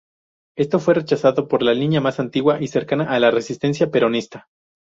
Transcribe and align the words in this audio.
Esto 0.57 0.79
fue 0.79 0.95
rechazado 0.95 1.47
por 1.47 1.61
la 1.61 1.75
línea 1.75 2.01
más 2.01 2.19
antigua 2.19 2.57
y 2.59 2.69
cercana 2.69 3.03
a 3.13 3.19
la 3.19 3.29
resistencia 3.29 3.91
peronista. 3.91 4.47